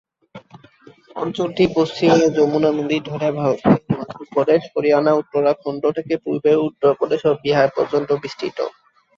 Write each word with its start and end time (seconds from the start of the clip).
অঞ্চলটি 1.15 1.63
পশ্চিমে 1.77 2.25
যমুনা 2.37 2.69
নদী 2.77 2.97
ধরে 3.09 3.27
ভারতের 3.37 3.77
হিমাচল 3.79 4.23
প্রদেশ, 4.33 4.61
হরিয়ানা, 4.71 5.11
উত্তরাখণ্ড 5.21 5.83
থেকে 5.97 6.13
পূর্বে 6.23 6.51
উত্তরপ্রদেশ 6.67 7.21
ও 7.25 7.41
বিহার 7.43 7.69
পর্যন্ত 7.77 8.09
বিস্তৃত। 8.23 8.57